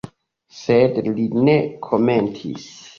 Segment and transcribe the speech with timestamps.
[0.61, 1.57] Sed li ne
[1.87, 2.71] komentis.